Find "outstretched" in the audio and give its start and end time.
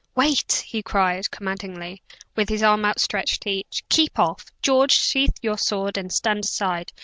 2.85-3.41